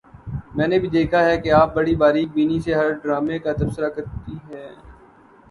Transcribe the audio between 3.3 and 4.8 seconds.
کا تبصرہ کرتی ہیں